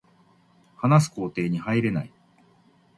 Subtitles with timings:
[0.77, 2.11] 話す工程に入れない